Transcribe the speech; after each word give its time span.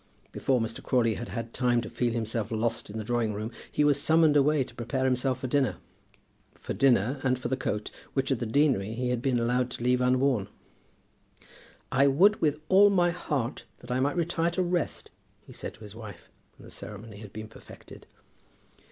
Before 0.31 0.59
Mr. 0.59 0.81
Crawley 0.81 1.13
had 1.13 1.29
had 1.29 1.53
time 1.53 1.79
to 1.81 1.87
feel 1.87 2.11
himself 2.11 2.49
lost 2.49 2.89
in 2.89 2.97
the 2.97 3.03
drawing 3.03 3.35
room, 3.35 3.51
he 3.71 3.83
was 3.83 4.01
summoned 4.01 4.35
away 4.35 4.63
to 4.63 4.73
prepare 4.73 5.05
himself 5.05 5.39
for 5.41 5.45
dinner, 5.45 5.75
for 6.55 6.73
dinner, 6.73 7.21
and 7.23 7.37
for 7.37 7.49
the 7.49 7.55
coat, 7.55 7.91
which 8.15 8.31
at 8.31 8.39
the 8.39 8.47
deanery 8.47 8.93
he 8.95 9.09
had 9.09 9.21
been 9.21 9.37
allowed 9.39 9.69
to 9.69 9.83
leave 9.83 10.01
unworn. 10.01 10.47
"I 11.91 12.07
would 12.07 12.41
with 12.41 12.59
all 12.67 12.89
my 12.89 13.11
heart 13.11 13.65
that 13.81 13.91
I 13.91 13.99
might 13.99 14.17
retire 14.17 14.49
to 14.49 14.63
rest," 14.63 15.11
he 15.45 15.53
said 15.53 15.75
to 15.75 15.81
his 15.81 15.93
wife, 15.93 16.31
when 16.57 16.63
the 16.65 16.71
ceremony 16.71 17.17
had 17.17 17.31
been 17.31 17.47
perfected. 17.47 18.07